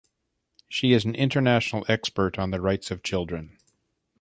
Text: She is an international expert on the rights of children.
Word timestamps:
She 0.67 0.93
is 0.93 1.05
an 1.05 1.13
international 1.13 1.85
expert 1.87 2.39
on 2.39 2.49
the 2.49 2.59
rights 2.59 2.89
of 2.89 3.03
children. 3.03 3.59